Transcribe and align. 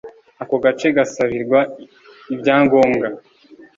ako 0.43 0.55
gace 0.63 0.87
gasabirwa 0.97 1.59
ibyangombwa 2.33 3.07